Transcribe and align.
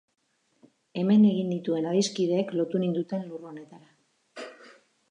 Hemen 1.01 1.27
egin 1.33 1.51
nituen 1.55 1.87
adiskideek 1.91 2.55
lotu 2.61 2.83
ninduten 2.87 3.31
lur 3.31 3.47
honetara. 3.53 4.51